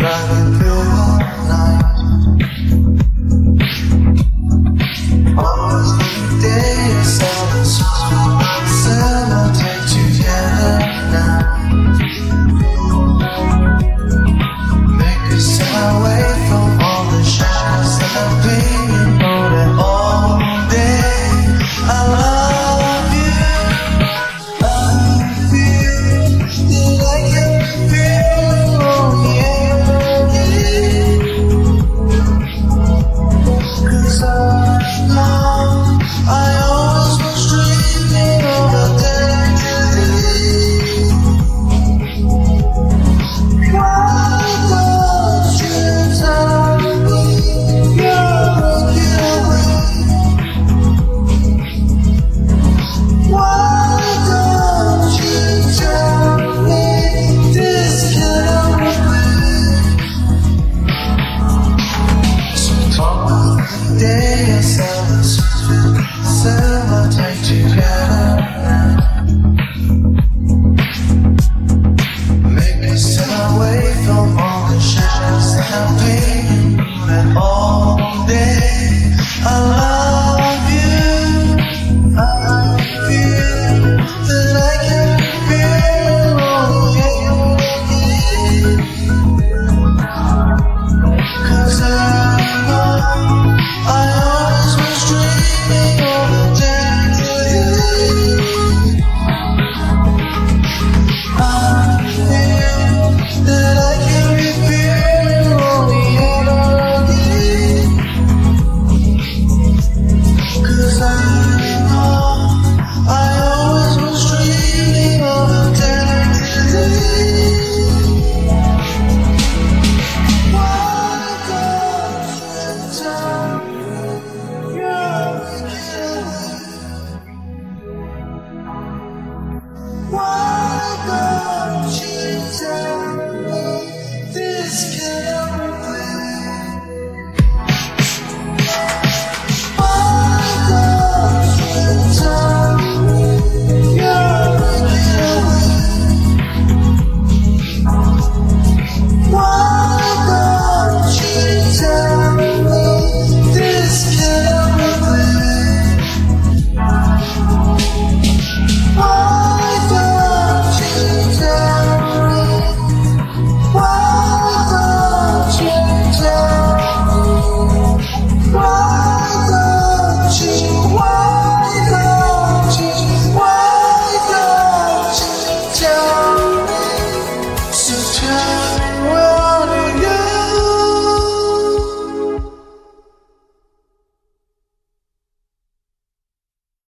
[0.00, 0.49] try.